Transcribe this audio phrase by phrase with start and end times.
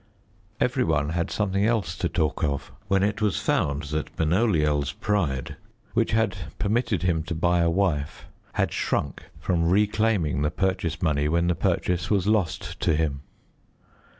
[0.59, 5.57] Every one had something else to talk of when it was found that Benoliel's pride,
[5.93, 11.27] which had permitted him to buy a wife, had shrunk from reclaiming the purchase money
[11.29, 13.21] when the purchase was lost to him.